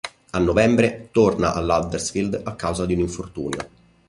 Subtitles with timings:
[0.31, 3.69] A novembre torna all'Huddersfield a causa di un infortunio.